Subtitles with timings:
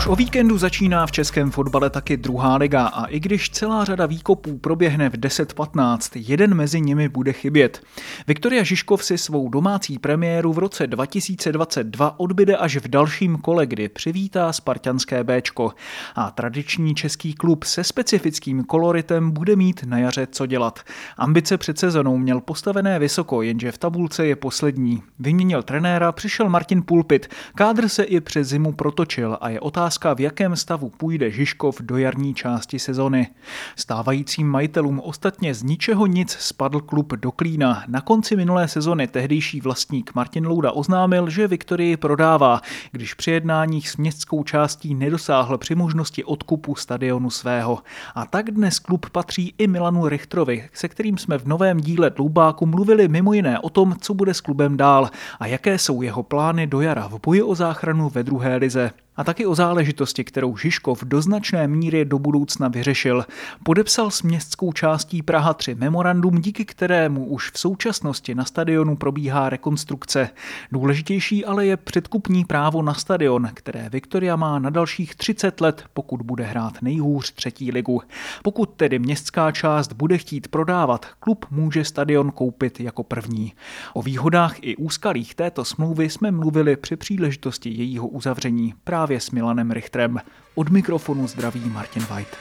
[0.00, 4.06] Už o víkendu začíná v českém fotbale taky druhá liga a i když celá řada
[4.06, 7.82] výkopů proběhne v 10.15, jeden mezi nimi bude chybět.
[8.26, 13.88] Viktoria Žižkov si svou domácí premiéru v roce 2022 odbyde až v dalším kole, kdy
[13.88, 15.72] přivítá spartanské Bčko.
[16.14, 20.80] A tradiční český klub se specifickým koloritem bude mít na jaře co dělat.
[21.16, 25.02] Ambice před sezonou měl postavené vysoko, jenže v tabulce je poslední.
[25.18, 27.28] Vyměnil trenéra, přišel Martin Pulpit.
[27.54, 31.96] Kádr se i přes zimu protočil a je otázka, v jakém stavu půjde Žižkov do
[31.96, 33.28] jarní části sezony.
[33.76, 37.84] Stávajícím majitelům ostatně z ničeho nic spadl klub do klína.
[37.88, 42.60] Na konci minulé sezony tehdejší vlastník Martin Louda oznámil, že Viktorii prodává,
[42.92, 47.78] když při jednáních s městskou částí nedosáhl při možnosti odkupu stadionu svého.
[48.14, 52.66] A tak dnes klub patří i Milanu Richtrovi, se kterým jsme v novém díle Dloubáku
[52.66, 55.10] mluvili mimo jiné o tom, co bude s klubem dál
[55.40, 59.24] a jaké jsou jeho plány do jara v boji o záchranu ve druhé lize a
[59.24, 63.24] taky o záležitosti, kterou Žižkov do značné míry do budoucna vyřešil.
[63.62, 69.48] Podepsal s městskou částí Praha 3 memorandum, díky kterému už v současnosti na stadionu probíhá
[69.48, 70.30] rekonstrukce.
[70.72, 76.22] Důležitější ale je předkupní právo na stadion, které Viktoria má na dalších 30 let, pokud
[76.22, 78.02] bude hrát nejhůř třetí ligu.
[78.42, 83.52] Pokud tedy městská část bude chtít prodávat, klub může stadion koupit jako první.
[83.94, 89.70] O výhodách i úskalích této smlouvy jsme mluvili při příležitosti jejího uzavření právě s Milanem
[89.70, 90.18] Richtrem.
[90.54, 92.36] Od mikrofonu zdraví Martin White.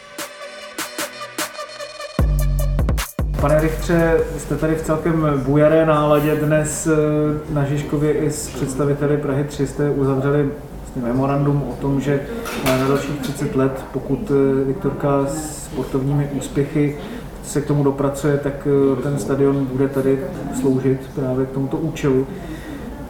[3.41, 9.17] Pane Richtře, jste tady v celkem bujaré náladě dnes eh, na Žižkově i s představiteli
[9.17, 10.49] Prahy 3 jste uzavřeli
[10.79, 12.21] vlastně memorandum o tom, že
[12.65, 16.97] na dalších 30 let, pokud eh, Viktorka s sportovními úspěchy
[17.43, 20.19] se k tomu dopracuje, tak eh, ten stadion bude tady
[20.59, 22.27] sloužit právě k tomuto účelu.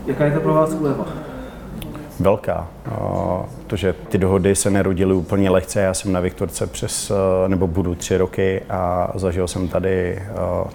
[0.05, 1.05] Jaká je to pro vás úleva?
[2.19, 2.67] velká.
[3.67, 7.11] To, že ty dohody se nerodily úplně lehce, já jsem na Viktorce přes,
[7.47, 10.21] nebo budu tři roky a zažil jsem tady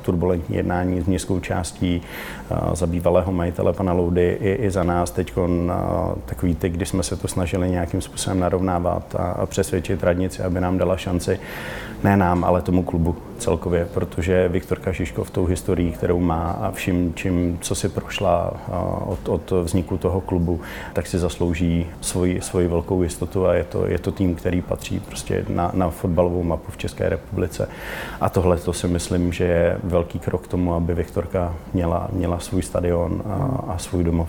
[0.03, 2.03] turbulentní jednání s městskou částí
[2.73, 5.11] za bývalého majitele pana Loudy i, i za nás.
[5.11, 5.33] Teď
[6.27, 10.61] takový ty, kdy jsme se to snažili nějakým způsobem narovnávat a, a přesvědčit radnici, aby
[10.61, 11.39] nám dala šanci,
[12.05, 17.13] ne nám, ale tomu klubu celkově, protože Viktorka Žižkov tou historií, kterou má a vším,
[17.15, 18.53] čím, co si prošla
[19.07, 20.61] od, od vzniku toho klubu,
[20.93, 25.01] tak si zaslouží svoji, svoji velkou jistotu a je to, je to tým, který patří
[25.01, 27.69] prostě na, na fotbalovou mapu v České republice.
[28.21, 32.39] A tohle to si myslím, že je velký krok k tomu, aby Viktorka měla, měla
[32.39, 34.29] svůj stadion a, a svůj domov.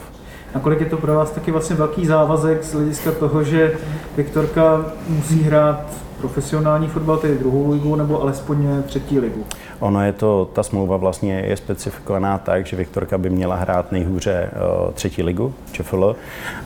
[0.55, 3.77] Nakolik je to pro vás taky vlastně velký závazek z hlediska toho, že
[4.17, 5.85] Viktorka musí hrát
[6.17, 9.45] profesionální fotbal, tedy druhou ligu, nebo alespoň třetí ligu?
[9.79, 14.49] Ono je to, ta smlouva vlastně je specifikovaná tak, že Viktorka by měla hrát nejhůře
[14.85, 16.15] uh, třetí ligu, ČFL.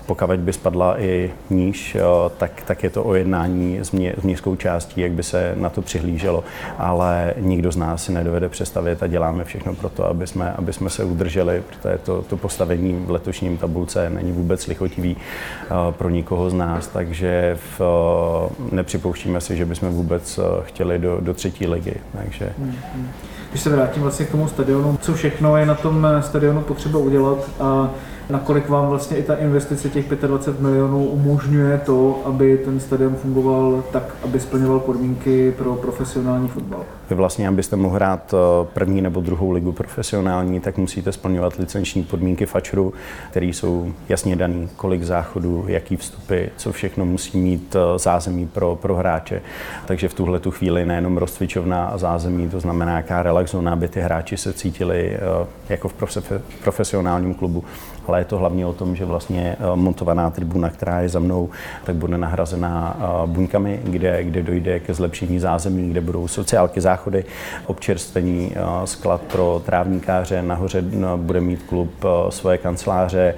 [0.05, 4.23] Pokud by spadla i níž, uh, tak, tak je to o jednání s, mě, s
[4.23, 6.43] městskou částí, jak by se na to přihlíželo.
[6.77, 10.73] Ale nikdo z nás si nedovede představit a děláme všechno pro to, aby jsme, aby
[10.73, 16.09] jsme se udrželi, protože to, to postavení v letošním tabulce není vůbec lichotivý uh, pro
[16.09, 17.81] nikoho z nás, takže v,
[18.71, 21.95] nepřipouštíme si, že bychom vůbec chtěli do, do třetí ligy.
[22.17, 22.75] Takže, hmm.
[23.49, 27.49] Když se vrátím vlastně k tomu stadionu, co všechno je na tom stadionu potřeba udělat
[27.59, 27.89] a
[28.29, 33.83] nakolik vám vlastně i ta investice těch 25 milionů umožňuje to, aby ten stadion fungoval
[33.91, 36.85] tak, aby splňoval podmínky pro profesionální fotbal?
[37.09, 38.33] Vy vlastně, abyste mohli hrát
[38.73, 42.93] první nebo druhou ligu profesionální, tak musíte splňovat licenční podmínky FAČRu,
[43.29, 48.95] které jsou jasně dané, kolik záchodů, jaký vstupy, co všechno musí mít zázemí pro, pro
[48.95, 49.41] hráče.
[49.85, 53.99] Takže v tuhle tu chvíli nejenom rozcvičovna a zázemí, to znamená jaká relax aby ty
[54.01, 55.17] hráči se cítili
[55.69, 55.93] jako v
[56.63, 57.63] profesionálním klubu,
[58.09, 61.49] ale je to hlavně o tom, že vlastně montovaná tribuna, která je za mnou,
[61.83, 67.25] tak bude nahrazená buňkami, kde, kde dojde ke zlepšení zázemí, kde budou sociálky, záchody,
[67.65, 68.51] občerstvení,
[68.85, 70.83] sklad pro trávníkáře, nahoře
[71.15, 71.91] bude mít klub
[72.29, 73.35] svoje kanceláře,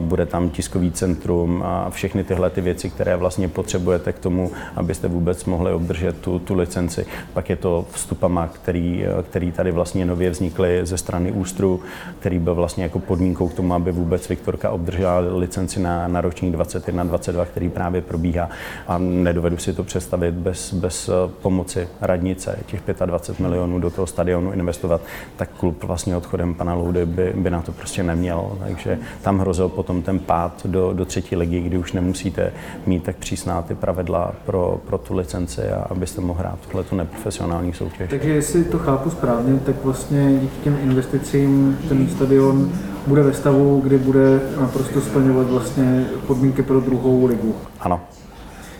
[0.00, 5.08] bude tam tiskový centrum a všechny tyhle ty věci, které vlastně potřebujete k tomu, abyste
[5.08, 7.06] vůbec mohli obdržet tu, tu licenci.
[7.32, 11.80] Pak je to vstupama, který, který tady vlastně nově vznikly ze strany Ústru,
[12.18, 16.20] který byl vlastně jako podmínkou k tomu, aby vůbec vůbec Viktorka obdržela licenci na, na
[16.20, 18.48] ročník 21-22, který právě probíhá
[18.88, 21.10] a nedovedu si to představit bez, bez
[21.42, 25.00] pomoci radnice, těch 25 milionů do toho stadionu investovat,
[25.36, 28.58] tak klub vlastně odchodem pana Loudy by, by na to prostě neměl.
[28.66, 32.52] Takže tam hrozil potom ten pád do, do třetí ligy, kdy už nemusíte
[32.86, 36.96] mít tak přísná ty pravidla pro, pro tu licenci a abyste mohli hrát tuhle tu
[36.96, 38.10] neprofesionální soutěž.
[38.10, 42.72] Takže jestli to chápu správně, tak vlastně díky těm investicím ten stadion
[43.06, 47.54] bude ve stavu, kdy bude naprosto splňovat vlastně podmínky pro druhou ligu.
[47.80, 48.00] Ano,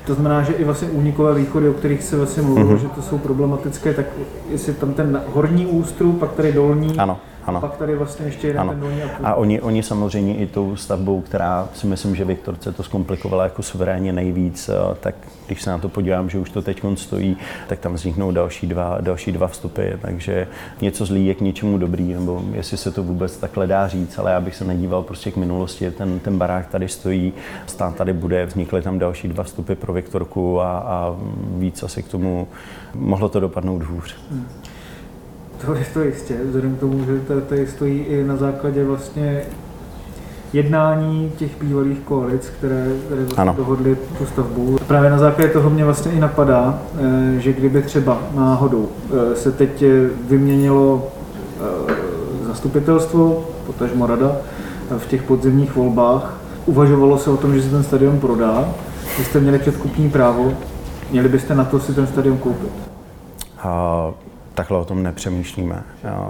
[0.06, 2.80] to znamená, že i vlastně únikové východy, o kterých se vlastně mluvilo, mm-hmm.
[2.80, 4.06] že to jsou problematické, tak
[4.50, 7.60] jestli tam ten horní ústrup, pak tady dolní, ano ano.
[7.60, 8.70] Pak tady vlastně ještě jeden ano.
[8.70, 12.82] ten dolní A oni, oni samozřejmě i tou stavbou, která si myslím, že Viktorce to
[12.82, 15.14] zkomplikovala jako suverénně nejvíc, eh, tak
[15.46, 17.36] když se na to podívám, že už to teď stojí,
[17.68, 20.48] tak tam vzniknou další dva, další dva vstupy, takže
[20.80, 24.30] něco zlý je k něčemu dobrý, nebo jestli se to vůbec takhle dá říct, ale
[24.30, 27.32] já bych se nedíval prostě k minulosti, ten, ten barák tady stojí,
[27.66, 31.16] stát tady bude, vznikly tam další dva vstupy pro Viktorku a, a
[31.56, 32.48] víc asi k tomu
[32.94, 34.16] mohlo to dopadnout hůř.
[34.30, 34.46] Hmm.
[35.66, 39.42] To je to jistě, vzhledem k tomu, že to tady stojí i na základě vlastně
[40.52, 44.78] jednání těch bývalých koalic, které, které vlastně dohodly tu stavbu.
[44.86, 48.88] Právě na základě toho mě vlastně i napadá, eh, že kdyby třeba náhodou
[49.32, 49.88] eh, se teď eh,
[50.28, 51.08] vyměnilo
[52.46, 54.36] zastupitelstvo, potažmo rada,
[54.98, 58.68] v těch podzimních volbách, uvažovalo se o tom, že se ten stadion prodá,
[59.18, 60.52] vy jste měli předkupní právo,
[61.10, 62.72] měli byste na to si ten stadion koupit?
[64.54, 65.82] Takhle o tom nepřemýšlíme.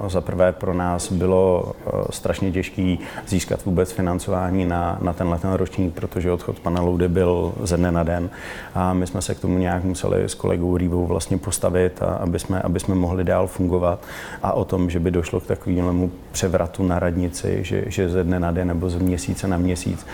[0.09, 5.53] Za prvé pro nás bylo eh, strašně těžké získat vůbec financování na, na tenhle ten
[5.53, 8.31] ročník, protože odchod pana Loudy byl ze dne na den
[8.75, 12.39] a my jsme se k tomu nějak museli s kolegou Rývou vlastně postavit, a aby,
[12.39, 13.99] jsme, aby jsme mohli dál fungovat
[14.43, 18.41] a o tom, že by došlo k takovému převratu na radnici, že, že ze dne
[18.41, 20.07] na den nebo z měsíce na měsíc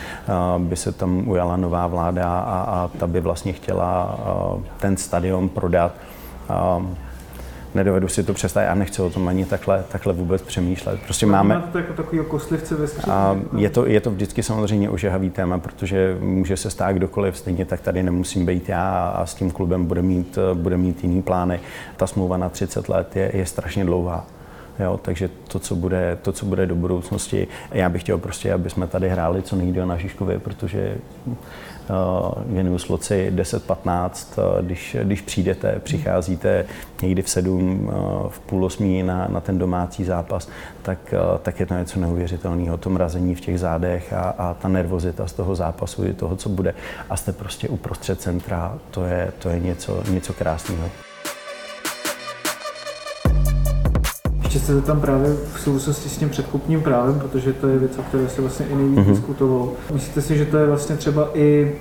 [0.58, 4.18] by se tam ujala nová vláda a, a ta by vlastně chtěla
[4.78, 5.92] ten stadion prodat
[7.74, 11.00] nedovedu si to představit a nechci o tom ani takhle, takhle vůbec přemýšlet.
[11.04, 11.62] Prostě no, máme...
[11.72, 16.16] to jako takový kostlivce ve a je to, je to vždycky samozřejmě ožehavý téma, protože
[16.20, 20.02] může se stát kdokoliv, stejně tak tady nemusím být já a s tím klubem bude
[20.02, 21.60] mít, bude mít jiný plány.
[21.96, 24.26] Ta smlouva na 30 let je, je strašně dlouhá.
[24.78, 28.70] Jo, takže to co, bude, to, co bude do budoucnosti, já bych chtěl prostě, aby
[28.70, 30.96] jsme tady hráli co nejdéle na Žižkově, protože
[32.46, 36.66] věnuju sloci 10-15, když, když přijdete, přicházíte
[37.02, 37.90] někdy v 7,
[38.28, 40.48] v půl osmí na, na ten domácí zápas,
[40.82, 42.76] tak, tak je to něco neuvěřitelného.
[42.76, 46.48] To mrazení v těch zádech a, a ta nervozita z toho zápasu, i toho, co
[46.48, 46.74] bude.
[47.10, 51.09] A jste prostě uprostřed centra, to je, to je něco, něco krásného.
[54.50, 58.02] Ještě se tam právě v souvislosti s tím předkupním právem, protože to je věc, o
[58.02, 59.10] které se vlastně i nejvíc mm-hmm.
[59.10, 59.72] diskutovalo.
[59.92, 61.72] Myslíte si, že to je vlastně třeba i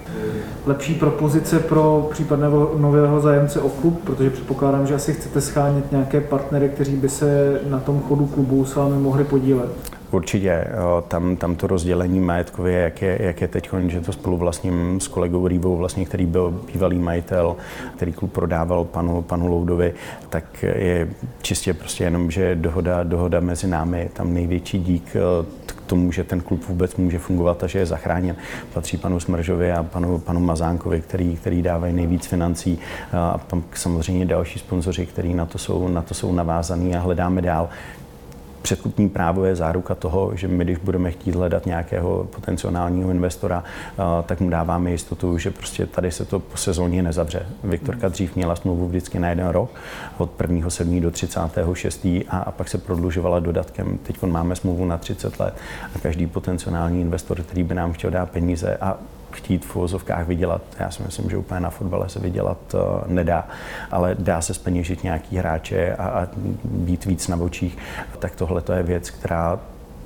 [0.66, 6.22] lepší propozice pro případného nového zájemce o klub, protože předpokládám, že asi chcete schánět nějaké
[6.22, 9.70] partnery, kteří by se na tom chodu klubu s vámi mohli podílet.
[10.12, 10.68] Určitě,
[11.08, 15.08] tam, tam to rozdělení majetkově, jak je, jak je teď, že to spolu vlastním s
[15.08, 17.56] kolegou Rývou, vlastně, který byl bývalý majitel,
[17.96, 19.94] který klub prodával panu, panu Loudovi,
[20.30, 21.10] tak je
[21.42, 25.16] čistě prostě jenom, že dohoda, dohoda mezi námi, tam největší dík
[25.66, 28.36] k tomu, že ten klub vůbec může fungovat a že je zachráněn.
[28.74, 32.80] Patří panu Smržovi a panu, panu Mazánkovi, který, který dávají nejvíc financí
[33.14, 37.42] a tam samozřejmě další sponzoři, kteří na to jsou, na to jsou navázaný a hledáme
[37.42, 37.70] dál.
[38.62, 43.64] Předkupní právo je záruka toho, že my, když budeme chtít hledat nějakého potenciálního investora,
[44.26, 47.46] tak mu dáváme jistotu, že prostě tady se to po sezóně nezavře.
[47.64, 49.72] Viktorka dřív měla smlouvu vždycky na jeden rok,
[50.18, 50.70] od 1.
[50.70, 51.02] 7.
[51.02, 52.06] do 36.
[52.06, 54.00] A, a pak se prodlužovala dodatkem.
[54.04, 55.54] Teď máme smlouvu na 30 let
[55.96, 58.98] a každý potenciální investor, který by nám chtěl dát peníze a
[59.32, 60.62] chtít v uvozovkách vydělat.
[60.80, 63.48] Já si myslím, že úplně na fotbale se vydělat uh, nedá,
[63.92, 66.28] ale dá se speněžit nějaký hráče a, a
[66.64, 67.78] být víc na očích.
[68.20, 69.60] Tak tohle to je věc, která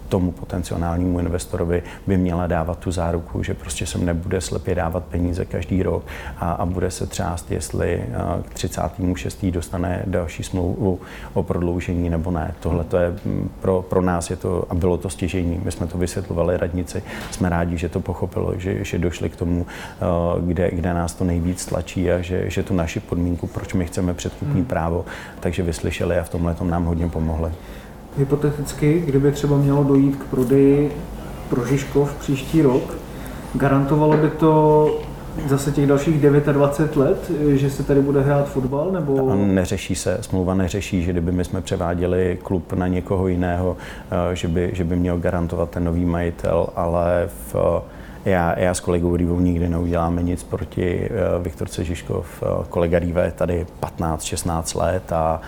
[0.10, 5.46] tomu potenciálnímu investorovi by měla dávat tu záruku, že prostě sem nebude slepě dávat peníze
[5.46, 6.04] každý rok
[6.38, 9.46] a, a bude se třást, jestli eh, k 36.
[9.46, 11.00] dostane další smlouvu
[11.34, 12.54] o prodloužení nebo ne.
[12.60, 15.62] Tohle to je mm, pro, pro nás je to, a bylo to stěžení.
[15.64, 19.66] My jsme to vysvětlovali radnici, jsme rádi, že to pochopilo, že, že došli k tomu,
[19.68, 20.06] eh,
[20.42, 24.14] kde, kde nás to nejvíc tlačí a že, že tu naši podmínku, proč my chceme
[24.14, 24.66] předkupní hmm.
[24.66, 25.06] právo,
[25.40, 27.52] takže vyslyšeli a v tomhle tom nám hodně pomohli
[28.18, 30.92] hypoteticky, kdyby třeba mělo dojít k prodeji
[31.50, 32.98] pro Žižkov příští rok,
[33.54, 35.00] garantovalo by to
[35.48, 38.92] zase těch dalších 29 let, že se tady bude hrát fotbal?
[38.92, 39.36] Nebo...
[39.36, 43.78] Neřeší se, smlouva neřeší, že kdyby my jsme převáděli klub na někoho jiného,
[44.32, 47.82] eh, že by, že by měl garantovat ten nový majitel, ale v,
[48.26, 51.10] já, já s kolegou Rývou nikdy neuděláme nic proti
[51.42, 52.44] Viktorce Žižkov.
[52.70, 53.66] Kolega Rýve je tady
[54.00, 55.42] 15-16 let a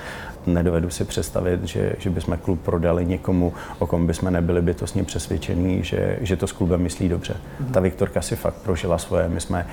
[0.47, 5.83] nedovedu si představit, že, že bychom klub prodali někomu, o kom bychom nebyli bytostně přesvědčení,
[5.83, 7.33] že, že to s klubem myslí dobře.
[7.33, 7.71] Mm-hmm.
[7.71, 9.29] Ta Viktorka si fakt prožila svoje.
[9.29, 9.67] My jsme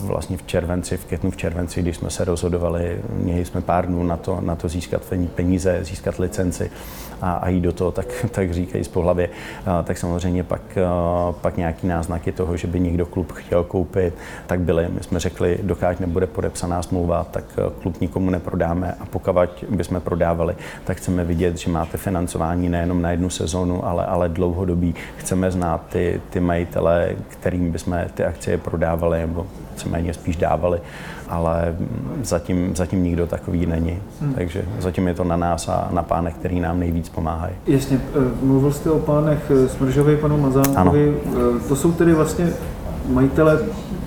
[0.00, 4.02] vlastně v červenci, v květnu v červenci, když jsme se rozhodovali, měli jsme pár dnů
[4.02, 5.02] na to, na to získat
[5.34, 6.70] peníze, získat licenci
[7.20, 9.28] a, a jít do toho, tak, tak říkají z pohlavě,
[9.84, 10.78] tak samozřejmě pak,
[11.40, 14.14] pak nějaký náznaky toho, že by někdo klub chtěl koupit,
[14.46, 14.88] tak byly.
[14.88, 17.44] My jsme řekli, dokud nebude podepsaná smlouva, tak
[17.82, 19.36] klub nikomu neprodáme a pokud
[19.68, 20.54] bychom prodávali,
[20.84, 24.94] tak chceme vidět, že máte financování nejenom na jednu sezónu, ale, ale dlouhodobí.
[25.16, 30.80] Chceme znát ty, ty majitele, kterým bychom ty akcie prodávali, nebo víceméně spíš dávali,
[31.28, 31.76] ale
[32.22, 33.98] zatím, zatím nikdo takový není.
[34.20, 34.34] Hmm.
[34.34, 37.54] Takže zatím je to na nás a na pánech, který nám nejvíc pomáhají.
[37.66, 41.14] Jasně, eh, mluvil jste o pánech eh, Smržovi, panu Mazánkovi.
[41.34, 41.52] Ano.
[41.56, 42.48] Eh, to jsou tedy vlastně
[43.08, 43.58] majitele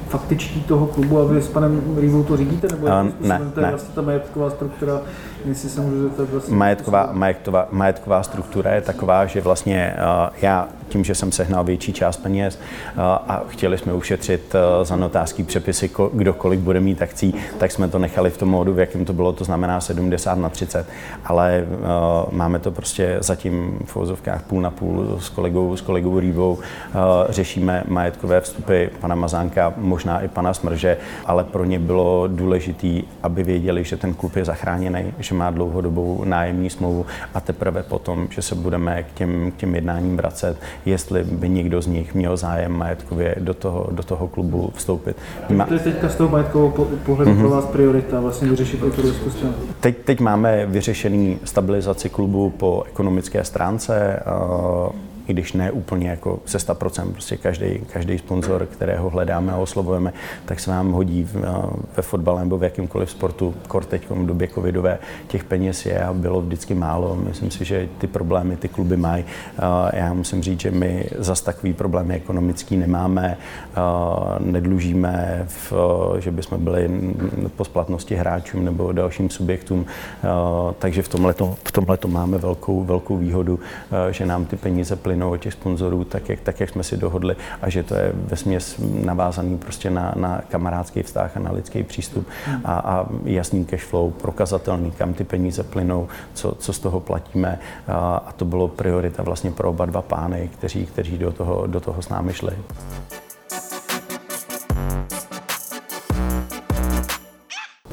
[0.09, 2.67] faktičtí toho klubu a vy s panem Rývou to řídíte?
[2.71, 3.69] Nebo uh, ne, to je ne.
[3.69, 5.01] vlastně ta majetková struktura,
[5.45, 6.55] jestli se můžu zeptat vlastně...
[6.55, 11.93] Majetková, majetková, majetková struktura je taková, že vlastně uh, já tím, že jsem sehnal větší
[11.93, 12.59] část peněz
[12.97, 17.99] a chtěli jsme ušetřit za notářský přepisy, kdo kolik bude mít akcí, tak jsme to
[17.99, 20.85] nechali v tom módu, v jakém to bylo, to znamená 70 na 30.
[21.25, 21.65] Ale
[22.31, 26.57] máme to prostě zatím v vozovkách půl na půl s kolegou, s kolegou Rývou.
[27.29, 33.43] Řešíme majetkové vstupy pana Mazánka, možná i pana Smrže, ale pro ně bylo důležité, aby
[33.43, 38.41] věděli, že ten klub je zachráněný, že má dlouhodobou nájemní smlouvu a teprve potom, že
[38.41, 42.71] se budeme k těm, k těm jednáním vracet, jestli by někdo z nich měl zájem
[42.71, 45.17] majetkově do toho, do toho klubu vstoupit.
[45.49, 45.65] Ma...
[45.65, 46.71] To je teďka z toho majetkového
[47.05, 47.39] pohledu mm-hmm.
[47.39, 49.01] pro vás priorita, vlastně vyřešit i tu
[49.79, 54.19] teď, teď máme vyřešený stabilizaci klubu po ekonomické stránce
[55.29, 60.13] i když ne úplně jako se 100%, prostě každý, každý sponzor, kterého hledáme a oslovujeme,
[60.45, 61.35] tak se nám hodí v,
[61.97, 66.13] ve fotbale nebo v jakýmkoliv sportu, kor teď v době covidové, těch peněz je a
[66.13, 67.15] bylo vždycky málo.
[67.15, 69.25] Myslím si, že ty problémy ty kluby mají.
[69.93, 73.37] Já musím říct, že my zas takový problémy ekonomický nemáme,
[74.39, 75.73] nedlužíme, v,
[76.19, 76.89] že bychom byli
[77.55, 79.85] po splatnosti hráčům nebo dalším subjektům,
[80.79, 81.33] takže v tomhle
[81.97, 83.59] v máme velkou, velkou výhodu,
[84.11, 86.97] že nám ty peníze plynou plynou od těch sponzorů, tak jak, tak jak jsme si
[86.97, 91.51] dohodli a že to je ve směs navázaný prostě na, na kamarádský vztah a na
[91.51, 92.27] lidský přístup
[92.63, 97.59] a, a jasný cash flow, prokazatelný, kam ty peníze plynou, co, co z toho platíme
[97.87, 101.79] a, a to bylo priorita vlastně pro oba dva pány, kteří, kteří do toho, do
[101.79, 102.53] toho s námi šli.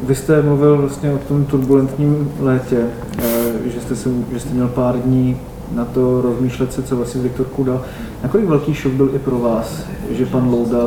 [0.02, 2.86] Vy jste mluvil vlastně o tom turbulentním létě,
[3.18, 5.40] eh, že jste, se, že jste měl pár dní
[5.74, 7.84] na to rozmýšlet se, co vlastně Viktor dal.
[8.22, 10.78] Nakolik velký šok byl i pro vás, že pan Louda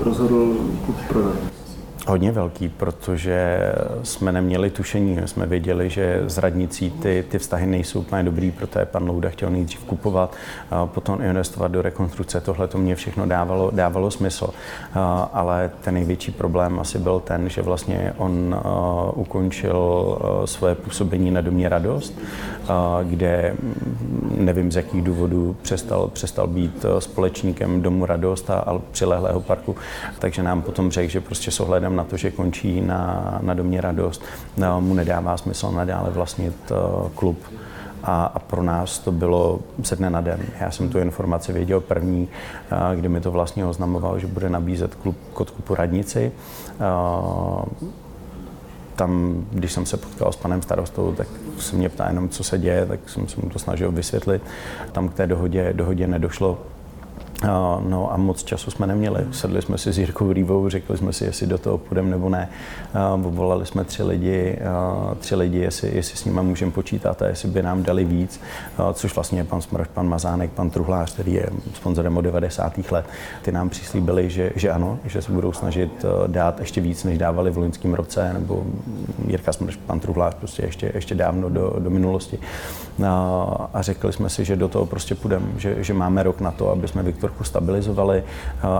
[0.00, 1.52] rozhodl klub prodat?
[2.06, 3.58] Hodně velký, protože
[4.02, 8.84] jsme neměli tušení, jsme věděli, že s radnicí ty, ty vztahy nejsou úplně dobrý, protože
[8.84, 10.36] pan Louda chtěl nejdřív kupovat,
[10.84, 12.40] potom investovat do rekonstrukce.
[12.40, 14.48] Tohle to mě všechno dávalo, dávalo smysl.
[15.32, 18.60] Ale ten největší problém asi byl ten, že vlastně on
[19.14, 22.18] ukončil svoje působení na Domě Radost,
[23.02, 23.54] kde
[24.38, 29.76] nevím z jakých důvodů přestal, přestal být společníkem Domu Radost a, a přilehlého parku,
[30.18, 33.54] takže nám potom řekl, že prostě s ohledem ohledem na to, že končí na, na
[33.54, 34.22] domě radost,
[34.56, 37.38] no, mu nedává smysl nadále vlastnit uh, klub.
[38.02, 40.40] A, a pro nás to bylo ze dne na den.
[40.60, 42.28] Já jsem tu informaci věděl první,
[42.72, 46.32] uh, kdy mi to vlastně oznamoval, že bude nabízet klub k odkupu radnici.
[46.80, 47.64] Uh,
[48.96, 52.58] tam, když jsem se potkal s panem starostou, tak se mě ptá jenom, co se
[52.58, 54.42] děje, tak jsem se mu to snažil vysvětlit.
[54.92, 56.58] Tam k té dohodě, dohodě nedošlo.
[57.88, 59.24] No a moc času jsme neměli.
[59.30, 62.48] Sedli jsme si s Jirkou Rývou, řekli jsme si, jestli do toho půjdeme nebo ne.
[63.16, 64.58] Volali jsme tři lidi,
[65.18, 68.40] tři lidi jestli, jestli s nimi můžeme počítat a jestli by nám dali víc,
[68.92, 72.90] což vlastně je pan Smrš, pan Mazánek, pan Truhlář, který je sponzorem od 90.
[72.90, 73.06] let.
[73.42, 77.50] Ty nám přislíbili, že, že ano, že se budou snažit dát ještě víc, než dávali
[77.50, 78.64] v loňském roce, nebo
[79.26, 82.38] Jirka Smrš, pan Truhlář, prostě ještě, ještě dávno do, do minulosti.
[83.74, 86.70] A řekli jsme si, že do toho prostě půjdeme, že, že máme rok na to,
[86.70, 88.24] aby jsme Viktor trochu stabilizovali,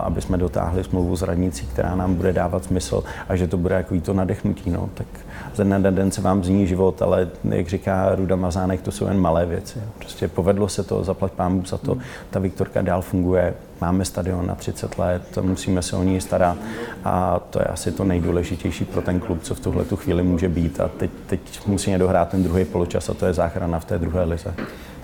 [0.02, 3.75] aby jsme dotáhli smlouvu s radnicí, která nám bude dávat smysl a že to bude
[3.75, 4.71] jako to nadechnutí.
[4.71, 4.88] No.
[4.95, 5.07] Tak
[5.54, 9.07] ze dne na den se vám zní život, ale jak říká Ruda Mazánek, to jsou
[9.07, 9.78] jen malé věci.
[9.99, 11.97] Prostě povedlo se to, zaplať pámu za to,
[12.31, 16.56] ta Viktorka dál funguje, máme stadion na 30 let, musíme se o něj starat
[17.04, 20.48] a to je asi to nejdůležitější pro ten klub, co v tuhle tu chvíli může
[20.48, 23.98] být a teď, teď musíme dohrát ten druhý poločas a to je záchrana v té
[23.98, 24.54] druhé lize.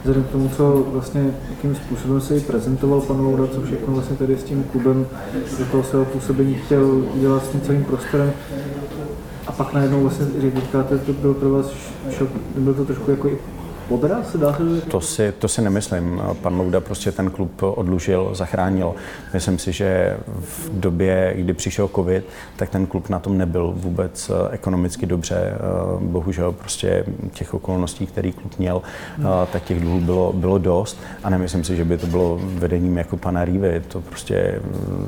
[0.00, 4.16] Vzhledem k tomu, co vlastně, jakým způsobem se i prezentoval pan Louda, co všechno vlastně
[4.16, 5.06] tady s tím klubem
[5.58, 8.32] do toho svého působení chtěl dělat s tím celým prostorem,
[9.46, 11.66] a pak najednou vlastně, že říkáte, to byl pro vás
[12.10, 13.30] šok, byl to trošku jako
[13.88, 16.22] i podraz, dá se to si, to si nemyslím.
[16.42, 18.94] Pan Louda prostě ten klub odlužil, zachránil.
[19.34, 22.24] Myslím si, že v době, kdy přišel covid,
[22.56, 25.36] tak ten klub na tom nebyl vůbec eh, ekonomicky dobře.
[25.36, 25.58] Eh,
[26.00, 28.82] bohužel prostě těch okolností, který klub měl,
[29.18, 32.96] eh, tak těch dluhů bylo, bylo dost a nemyslím si, že by to bylo vedením
[32.96, 33.82] jako pana Rívy.
[33.88, 34.60] To prostě,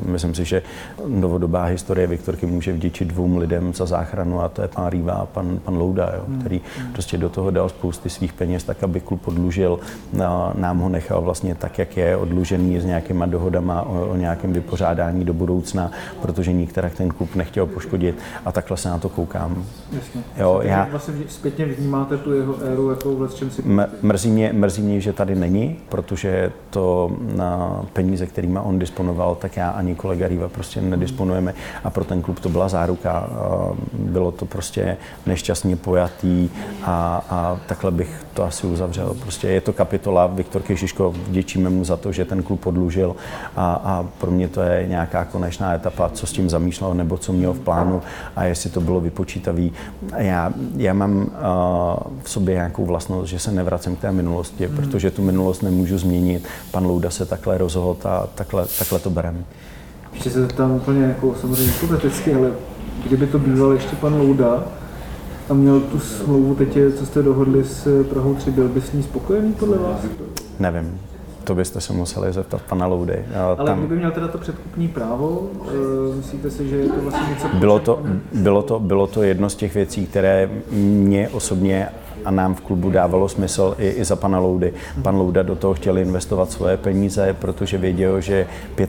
[0.06, 0.62] myslím si, že
[1.06, 5.26] novodobá historie Viktorky může vděčit dvou lidem za záchranu a to je pan Rýva a
[5.26, 6.60] pan, pan Louda, jo, který
[6.92, 9.78] prostě do toho dal spousty svých peněz tak aby klub odlužil,
[10.54, 15.24] nám ho nechal vlastně tak, jak je, odlužený s nějakýma dohodama o, o nějakém vypořádání
[15.24, 15.90] do budoucna,
[16.22, 19.64] protože nikterak ten klub nechtěl poškodit a takhle se na to koukám.
[19.92, 20.22] Jasně.
[20.36, 23.62] Jo, já, vlastně zpětně vnímáte tu jeho éru jako v čem si...
[24.02, 29.56] Mrzí mě, mrzí mě, že tady není, protože to na peníze, kterými on disponoval, tak
[29.56, 33.28] já ani kolega Rýva prostě nedisponujeme a pro ten klub to byla záruka.
[33.92, 34.96] Bylo to prostě
[35.26, 36.48] nešťastně pojatý
[36.82, 39.16] a, a takhle bych to asi asi uzavřel.
[39.20, 43.16] Prostě je to kapitola, Viktor Kežiško, vděčíme mu za to, že ten klub odlužil
[43.56, 47.32] a, a pro mě to je nějaká konečná etapa, co s tím zamýšlel nebo co
[47.32, 48.02] měl v plánu
[48.36, 49.72] a jestli to bylo vypočítavý.
[50.16, 51.26] Já, já mám uh,
[52.22, 54.76] v sobě nějakou vlastnost, že se nevracím k té minulosti, mm.
[54.76, 56.44] protože tu minulost nemůžu změnit.
[56.70, 59.44] Pan Louda se takhle rozhodl a takhle, takhle to berem.
[60.12, 62.50] Ještě se tam úplně jako samozřejmě hypoteticky, ale
[63.06, 64.64] kdyby to býval ještě pan Louda,
[65.50, 69.02] a měl tu smlouvu teď, co jste dohodli s Prahou 3, byl by s ní
[69.02, 70.00] spokojený podle vás?
[70.59, 71.00] Nevím.
[71.45, 73.25] To byste se museli zeptat pana Loudy.
[73.37, 73.78] Ale tam...
[73.78, 77.49] kdyby měl teda to předkupní právo, uh, myslíte si, že je to vlastně něco...
[77.54, 78.02] Bylo to,
[78.33, 81.88] bylo, to, bylo to jedno z těch věcí, které mě osobně
[82.24, 84.72] a nám v klubu dávalo smysl i, i za pana Loudy.
[85.02, 88.46] Pan Louda do toho chtěl investovat svoje peníze, protože věděl, že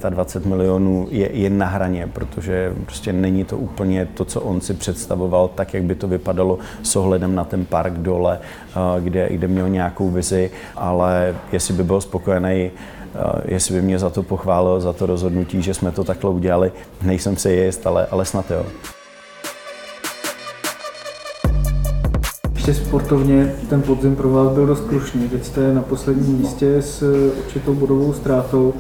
[0.09, 4.73] 25 milionů je jen na hraně, protože prostě není to úplně to, co on si
[4.73, 9.47] představoval, tak, jak by to vypadalo s ohledem na ten park dole, eh, kde, kde
[9.47, 14.81] měl nějakou vizi, ale jestli by byl spokojený eh, jestli by mě za to pochválil,
[14.81, 18.65] za to rozhodnutí, že jsme to takhle udělali, nejsem si jist, ale, ale snad jo.
[22.61, 25.29] Ještě sportovně ten podzim pro vás byl dost krušný.
[25.29, 27.03] Teď jste na posledním místě s
[27.45, 28.73] určitou bodovou ztrátou.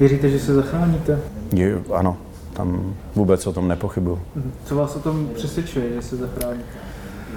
[0.00, 1.20] Věříte, že se zachráníte?
[1.54, 2.16] Je, ano,
[2.52, 4.18] tam vůbec o tom nepochybuju.
[4.64, 6.64] Co vás o tom přesvědčuje, že se zachráníte?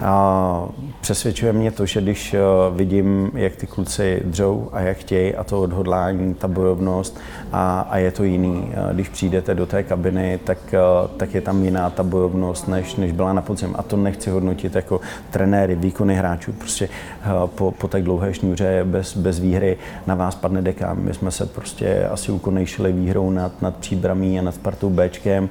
[0.02, 0.70] A
[1.02, 2.40] přesvědčuje mě to, že když eh,
[2.72, 7.20] vidím, jak ty kluci dřou a jak chtějí a to odhodlání, ta bojovnost
[7.52, 8.72] a, a je to jiný.
[8.94, 10.80] Když přijdete do té kabiny, tak, eh,
[11.18, 13.76] tak je tam jiná ta bojovnost, než, než byla na podzim.
[13.78, 16.52] A to nechci hodnotit jako trenéry, výkony hráčů.
[16.52, 16.90] Prostě
[17.22, 20.94] eh, po, po tak dlouhé šňůře bez, bez výhry na vás padne deka.
[20.94, 25.50] My jsme se prostě asi ukonejšili výhrou nad, nad Příbramí a nad Spartou Bčkem.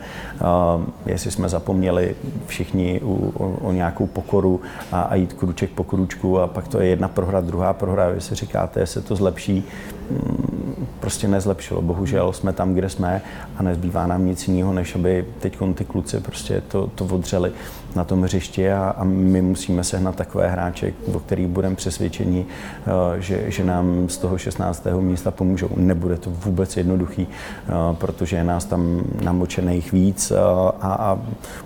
[1.06, 2.14] Jestli jsme zapomněli
[2.46, 4.60] všichni u, o, o nějakou pokoru pokoru
[4.92, 8.08] a, a jít kruček po kručku a pak to je jedna prohra, druhá prohra.
[8.08, 9.64] Vy si říkáte, jestli to zlepší,
[10.10, 11.82] mm, prostě nezlepšilo.
[11.82, 13.22] Bohužel jsme tam, kde jsme
[13.56, 17.52] a nezbývá nám nic jiného, než aby teď ty kluci prostě to, to odřeli
[17.98, 23.20] na tom hřišti a, a my musíme sehnat takové hráče, o kterých budeme přesvědčeni, eh,
[23.20, 24.86] že, že nám z toho 16.
[25.00, 25.68] místa pomůžou.
[25.76, 30.36] Nebude to vůbec jednoduchý, eh, protože je nás tam namočených víc eh,
[30.80, 31.18] a, a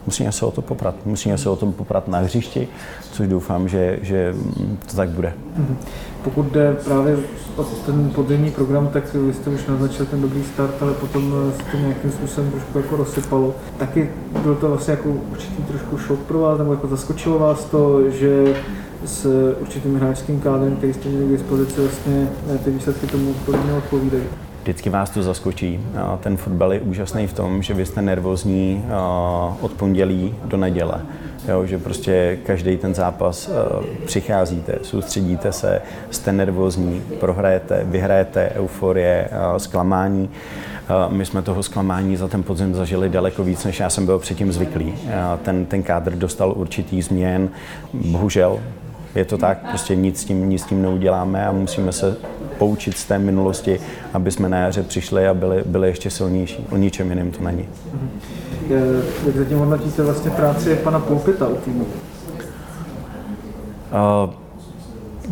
[0.07, 0.95] musíme se o to poprat.
[1.05, 2.69] Musíme se o tom poprat na hřišti,
[3.13, 4.35] což doufám, že, že
[4.91, 5.33] to tak bude.
[5.57, 5.77] Mhm.
[6.25, 7.17] Pokud jde právě
[7.57, 11.63] o ten podzimní program, tak vy jste už naznačil ten dobrý start, ale potom se
[11.71, 13.55] to nějakým způsobem trošku jako rozsypalo.
[13.79, 14.11] Taky
[14.43, 18.55] byl to vlastně jako určitý trošku šok pro vás, nebo jako zaskočilo vás to, že
[19.05, 22.29] s určitým hráčským kádrem, který jste měli k dispozici, vlastně
[22.65, 24.25] ty výsledky tomu podobně odpovídají?
[24.63, 25.81] Vždycky vás to zaskočí.
[26.21, 28.85] Ten fotbal je úžasný v tom, že vy jste nervózní
[29.61, 30.95] od pondělí do neděle.
[31.49, 39.29] Jo, že prostě každý ten zápas uh, přicházíte, soustředíte se, jste nervózní, prohrajete, vyhrajete, euforie,
[39.33, 40.31] uh, zklamání.
[41.09, 44.19] Uh, my jsme toho zklamání za ten podzim zažili daleko víc, než já jsem byl
[44.19, 44.95] předtím zvyklý.
[45.43, 47.49] Ten, ten kádr dostal určitý změn,
[47.93, 48.61] bohužel
[49.15, 52.17] je to tak, prostě nic s tím, nic s tím neuděláme a musíme se
[52.59, 53.81] poučit z té minulosti,
[54.13, 56.67] aby jsme na jaře přišli a byli, byli ještě silnější.
[56.71, 57.69] O ničem jiném to není.
[59.27, 61.87] Jak zatím hodnotíte vlastně práci pana Poupita u týmu?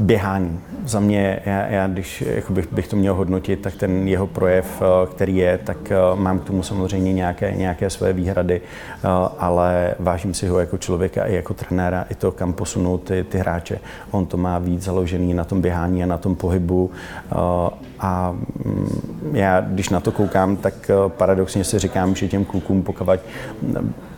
[0.01, 0.61] Běhání.
[0.85, 5.07] Za mě, já, já když bych, bych to měl hodnotit, tak ten jeho projev, eh,
[5.07, 9.09] který je, tak eh, mám k tomu samozřejmě nějaké, nějaké své výhrady, eh,
[9.39, 13.39] ale vážím si ho jako člověka i jako trenéra, i to, kam posunou ty, ty
[13.39, 13.79] hráče.
[14.11, 16.91] On to má víc založený na tom běhání a na tom pohybu
[18.01, 18.33] a
[18.65, 23.21] mm, já, když na to koukám, tak paradoxně si říkám, že těm klukům, pokud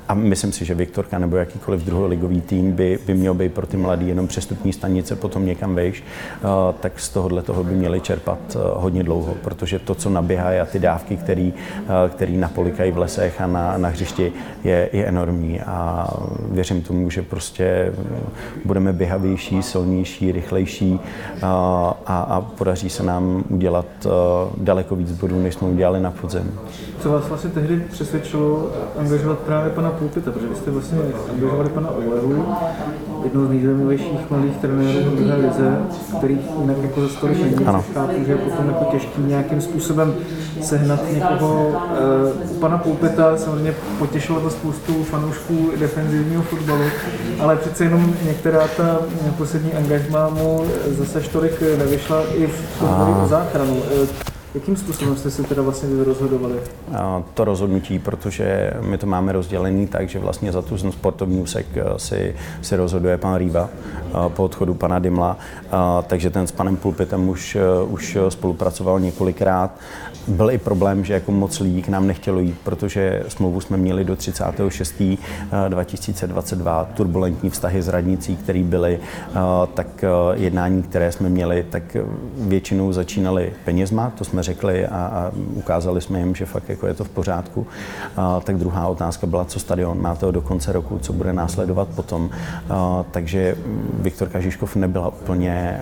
[0.09, 3.77] a myslím si, že Viktorka nebo jakýkoliv druholigový tým by, by měl být pro ty
[3.77, 6.05] mladý jenom přestupní stanice, potom někam vejš,
[6.45, 10.61] uh, tak z tohohle toho by měli čerpat uh, hodně dlouho, protože to, co naběhají
[10.61, 14.33] a ty dávky, který, uh, který napolikají v lesech a na, na hřišti,
[14.65, 16.09] je, je enormní a
[16.51, 17.93] věřím tomu, že prostě
[18.65, 21.01] budeme běhavější, silnější, rychlejší
[21.43, 23.87] a, a podaří se nám udělat
[24.57, 26.51] daleko víc bodů, než jsme udělali na podzem.
[27.01, 30.99] Co vás vlastně tehdy přesvědčilo angažovat právě pana Pulpita, protože vy jste vlastně
[31.31, 32.45] angažovali pana Olehu,
[33.25, 35.79] jednoho z nejzajímavějších mladých trenérů v druhé lize,
[36.19, 40.15] kterých jinak jako za stolik není, chápu, že je potom jako těžký nějakým způsobem
[40.63, 41.69] sehnat někoho.
[41.69, 46.85] Uh, pana Pulpita samozřejmě potěšilo to spoustu fanoušků defenzivního fotbalu,
[47.41, 48.99] ale přece jenom některá ta
[49.39, 53.77] poslední angažmá mu zase tolik nevyšla i v tom o záchranu.
[54.55, 56.55] Jakým způsobem jste se teda vlastně rozhodovali?
[57.35, 61.85] To rozhodnutí, protože my to máme rozdělený tak, že vlastně za tu sportovní úsek eh,
[61.97, 65.69] si, si rozhoduje pan Rýva eh, po odchodu pana Dimla, eh,
[66.07, 67.57] takže ten s panem Pulpitem už,
[67.89, 69.79] už spolupracoval několikrát
[70.29, 74.05] byl i problém, že jako moc lidí k nám nechtělo jít, protože smlouvu jsme měli
[74.05, 75.19] do 36.
[75.69, 79.01] 2022, eh, turbulentní vztahy s radnicí, které byly,
[79.75, 81.97] tak jednání, které jsme měli, tak
[82.39, 86.95] většinou začínaly penězma, to jsme řekli a, a ukázali jsme jim, že fakt jako je
[86.95, 87.67] to v pořádku.
[88.45, 92.31] Tak druhá otázka byla, co stadion, máte do konce roku, co bude následovat potom.
[93.11, 93.57] Takže
[94.01, 95.81] Viktor Kažiškov nebyla úplně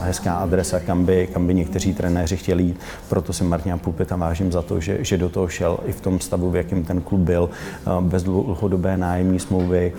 [0.00, 4.20] hezká adresa, kam by, kam by někteří trenéři chtěli jít, proto se Martin Martina tam
[4.20, 7.00] vážím za to, že, že do toho šel i v tom stavu, v jakém ten
[7.00, 7.50] klub byl,
[7.86, 9.92] eh, bez dlouhodobé nájemní smlouvy,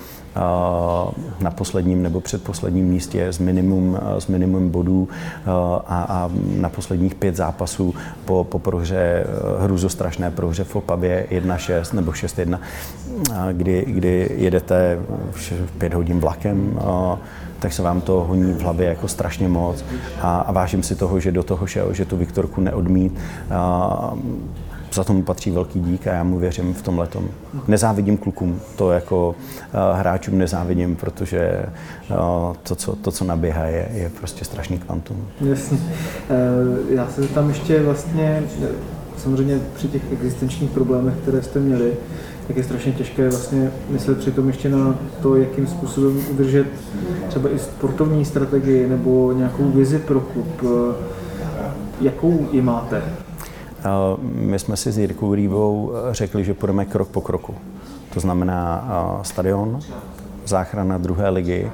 [1.39, 5.09] na posledním nebo předposledním místě s minimum, eh, s minimum bodů
[5.87, 9.25] a, a na posledních pět zápasů po, po prohře,
[9.59, 12.59] hruzostrašné prohře v Opavě 1-6 nebo 6-1,
[13.51, 14.99] kdy, kdy jedete
[15.77, 16.79] pět hodin vlakem,
[17.59, 19.85] tak se vám to honí v hlavě jako strašně moc
[20.21, 23.19] a, a vážím si toho, že do toho šel, že tu Viktorku neodmít.
[23.51, 24.13] A,
[24.93, 27.27] za tomu patří velký dík a já mu věřím v tom letom.
[27.67, 31.65] Nezávidím klukům, to jako uh, hráčům nezávidím, protože
[32.09, 35.27] uh, to, co, to, co naběhá, je, je prostě strašný kvantum.
[35.41, 35.77] Jasně.
[35.77, 38.43] Uh, já se tam ještě vlastně,
[39.17, 41.93] samozřejmě při těch existenčních problémech, které jste měli,
[42.47, 46.67] tak je strašně těžké vlastně myslet přitom ještě na to, jakým způsobem udržet
[47.27, 50.63] třeba i sportovní strategii nebo nějakou vizi pro klub.
[52.01, 53.01] Jakou ji máte?
[54.21, 57.55] My jsme si s Jirkou Rývou řekli, že půjdeme krok po kroku.
[58.13, 58.89] To znamená
[59.21, 59.79] stadion,
[60.45, 61.71] záchrana druhé ligy,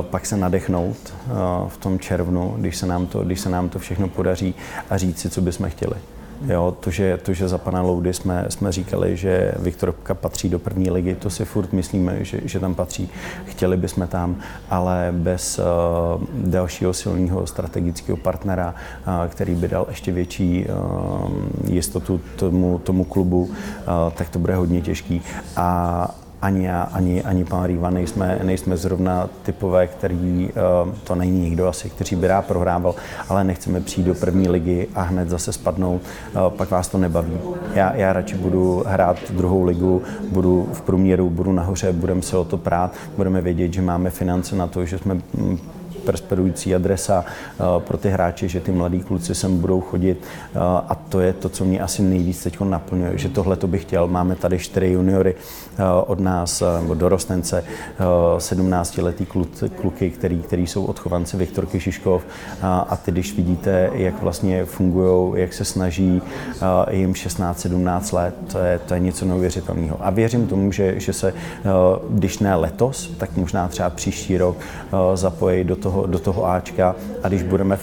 [0.00, 1.14] pak se nadechnout
[1.68, 4.54] v tom červnu, když se nám to, když se nám to všechno podaří
[4.90, 5.96] a říct si, co bychom chtěli.
[6.46, 10.58] Jo, to, že, to, že za pana Loudy jsme, jsme říkali, že Viktorka patří do
[10.58, 13.08] první ligy, to si furt myslíme, že, že tam patří.
[13.44, 14.36] Chtěli bychom tam,
[14.70, 15.64] ale bez uh,
[16.32, 18.74] dalšího silného strategického partnera,
[19.06, 21.30] uh, který by dal ještě větší uh,
[21.68, 23.52] jistotu tomu, tomu klubu, uh,
[24.14, 25.22] tak to bude hodně těžký.
[25.56, 30.50] A, ani já, ani, ani pan Rýva nejsme, nejsme zrovna typové, který,
[30.86, 32.94] uh, to není nikdo asi, kteří by rád prohrával,
[33.28, 37.38] ale nechceme přijít do první ligy a hned zase spadnout, uh, pak vás to nebaví.
[37.74, 42.44] Já, já radši budu hrát druhou ligu, budu v průměru, budu nahoře, budeme se o
[42.44, 45.58] to prát, budeme vědět, že máme finance na to, že jsme mm,
[46.00, 50.94] prosperující adresa eh, pro ty hráče, že ty mladí kluci sem budou chodit eh, a
[51.08, 54.06] to je to, co mě asi nejvíc teď naplňuje, že tohle to bych chtěl.
[54.06, 57.64] Máme tady čtyři juniory eh, od nás, nebo dorostence,
[58.38, 59.26] 17-letý
[59.76, 62.22] kluky, který, který jsou odchovanci Viktorky Šiškov
[62.62, 66.22] a ty, když vidíte, jak vlastně fungují, jak se snaží,
[66.90, 69.96] jim 16-17 let, to je, to je něco neuvěřitelného.
[70.00, 71.34] A věřím tomu, že, že se,
[72.10, 74.56] když ne letos, tak možná třeba příští rok
[75.14, 77.76] zapojí do toho, do toho Ačka a když budeme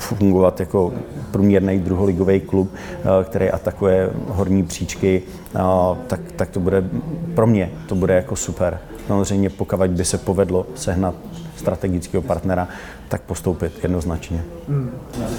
[0.00, 0.92] fungovat jako
[1.30, 5.22] průměrný druholigový klub, eh, který atakuje horní příčky,
[5.54, 5.60] eh,
[6.06, 6.84] tak, tak to bude
[7.34, 8.78] pro mě to bude jako super.
[9.06, 11.14] Samozřejmě pokud by se povedlo sehnat
[11.56, 12.68] strategického partnera,
[13.08, 14.44] tak postoupit jednoznačně.
[14.68, 14.90] Hmm.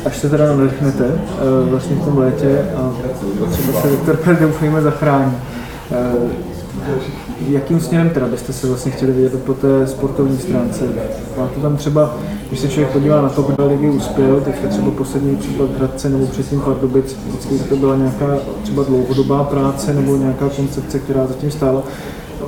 [0.05, 2.93] Až se teda nadechnete eh, vlastně v tom létě a
[3.51, 5.38] třeba se Viktor doufejme zachrání,
[7.48, 10.86] Jakým směrem teda byste se vlastně chtěli vidět po té sportovní stránce?
[11.38, 12.17] Máte tam třeba,
[12.48, 16.28] když se člověk podívá na to, kdo ligy uspěl, teďka třeba poslední případ Hradce nebo
[16.28, 21.84] předtím Pardubic, vždycky to byla nějaká třeba dlouhodobá práce nebo nějaká koncepce, která zatím stála.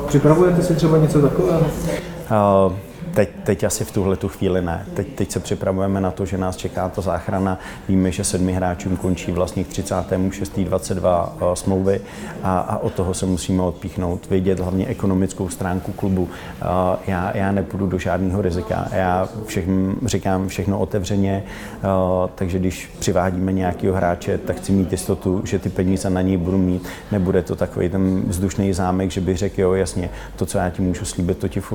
[0.08, 1.60] Připravujete si třeba něco takového?
[1.60, 2.74] Uh
[3.14, 4.86] Teď, teď asi v tuhle tu chvíli ne.
[4.94, 7.60] Teď, teď se připravujeme na to, že nás čeká ta záchrana.
[7.88, 12.02] Víme, že sedmi hráčům končí vlastně k 36.22 eh, smlouvy
[12.44, 16.30] a, a od toho se musíme odpíchnout, vědět hlavně ekonomickou stránku klubu.
[16.62, 16.66] Eh,
[17.08, 18.88] já, já nepůjdu do žádného rizika.
[18.92, 21.88] Já všechno, říkám všechno otevřeně, eh,
[22.36, 26.58] takže když přivádíme nějakého hráče, tak chci mít jistotu, že ty peníze na něj budu
[26.58, 26.88] mít.
[27.12, 30.82] Nebude to takový ten vzdušný zámek, že bych řekl, jo, jasně, to, co já ti
[30.82, 31.72] můžu slíbit, to ti v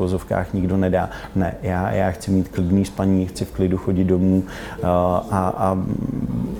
[0.53, 1.11] nikdo nedá.
[1.37, 4.43] Ne, já, já chci mít klidný spaní, chci v klidu chodit domů
[4.79, 4.89] uh,
[5.31, 5.79] a, a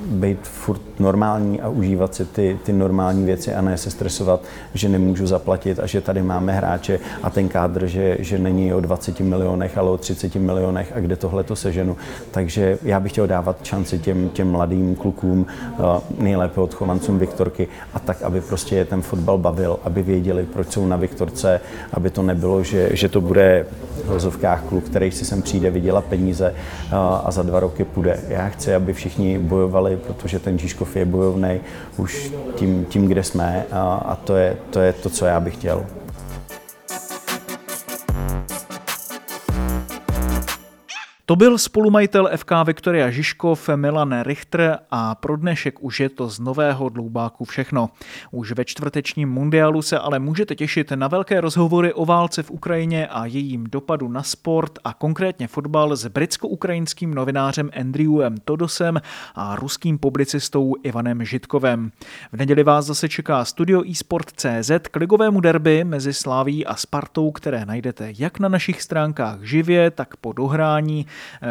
[0.09, 4.41] být furt normální a užívat si ty, ty normální věci a ne se stresovat,
[4.75, 8.81] že nemůžu zaplatit a že tady máme hráče a ten kádr, že, že není o
[8.81, 11.97] 20 milionech, ale o 30 milionech a kde tohle to seženu.
[12.31, 15.47] Takže já bych chtěl dávat šanci těm, těm mladým klukům,
[15.79, 15.85] uh,
[16.19, 20.87] nejlépe odchovancům Viktorky a tak, aby prostě je ten fotbal bavil, aby věděli, proč jsou
[20.87, 21.61] na Viktorce,
[21.93, 23.67] aby to nebylo, že, že to bude
[24.09, 26.55] v hozovkách kluk, který si sem přijde vydělat peníze
[27.25, 28.21] a za dva roky půjde.
[28.29, 31.61] Já chci, aby všichni bojovali, protože ten Žižkov je bojovný
[31.97, 35.55] už tím, tím kde jsme a, a to, je, to je to, co já bych
[35.55, 35.87] chtěl.
[41.29, 46.41] To byl spolumajitel FK Viktoria Žižkov Milan Richter a pro dnešek už je to z
[46.41, 47.91] nového dloubáku všechno.
[48.31, 53.07] Už ve čtvrtečním mundialu se ale můžete těšit na velké rozhovory o válce v Ukrajině
[53.07, 59.01] a jejím dopadu na sport a konkrétně fotbal s britsko-ukrajinským novinářem Andrewem Todosem
[59.35, 61.91] a ruským publicistou Ivanem Žitkovem.
[62.33, 67.67] V neděli vás zase čeká studio eSport.cz k ligovému derby mezi Sláví a Spartou, které
[67.67, 71.07] najdete jak na našich stránkách živě, tak po dohrání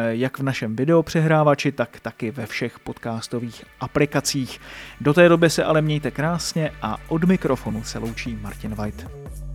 [0.08, 4.60] jak v našem videopřehrávači, tak taky ve všech podcastových aplikacích.
[5.00, 9.47] Do té doby se ale mějte krásně a od mikrofonu se loučí Martin White.